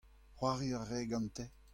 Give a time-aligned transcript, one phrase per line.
[0.37, 1.43] c'hoari a rae gante.